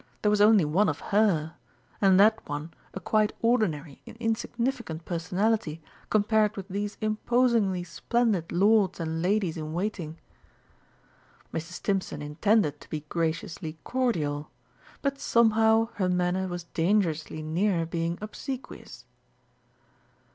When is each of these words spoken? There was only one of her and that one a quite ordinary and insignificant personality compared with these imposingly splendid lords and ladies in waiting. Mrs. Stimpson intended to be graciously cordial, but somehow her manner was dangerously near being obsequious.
There 0.23 0.31
was 0.31 0.41
only 0.41 0.65
one 0.65 0.89
of 0.89 0.99
her 1.13 1.53
and 2.01 2.19
that 2.19 2.39
one 2.49 2.73
a 2.95 2.99
quite 2.99 3.33
ordinary 3.43 4.01
and 4.07 4.17
insignificant 4.17 5.05
personality 5.05 5.79
compared 6.09 6.57
with 6.57 6.67
these 6.69 6.97
imposingly 7.01 7.83
splendid 7.83 8.51
lords 8.51 8.99
and 8.99 9.21
ladies 9.21 9.57
in 9.57 9.73
waiting. 9.73 10.17
Mrs. 11.53 11.73
Stimpson 11.73 12.23
intended 12.23 12.81
to 12.81 12.89
be 12.89 13.01
graciously 13.09 13.77
cordial, 13.83 14.49
but 15.03 15.19
somehow 15.19 15.89
her 15.93 16.09
manner 16.09 16.47
was 16.47 16.63
dangerously 16.63 17.43
near 17.43 17.85
being 17.85 18.17
obsequious. 18.21 19.05